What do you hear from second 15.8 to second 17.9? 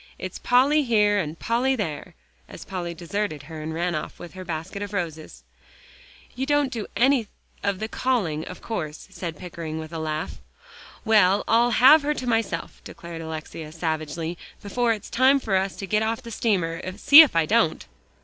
get off the steamer, see if I don't."